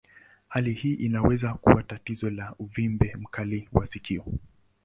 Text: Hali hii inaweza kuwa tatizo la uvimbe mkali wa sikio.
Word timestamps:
Hali 0.49 0.73
hii 0.73 0.93
inaweza 0.93 1.53
kuwa 1.53 1.83
tatizo 1.83 2.29
la 2.29 2.53
uvimbe 2.59 3.15
mkali 3.19 3.69
wa 3.73 3.87
sikio. 3.87 4.25